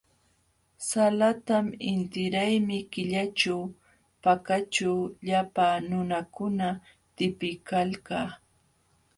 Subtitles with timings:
[0.89, 3.57] Salatam intiraymi killaćhu
[4.23, 4.93] Pakaćhu
[5.27, 6.67] llapa nunakuna
[7.15, 8.27] tipiykalkan.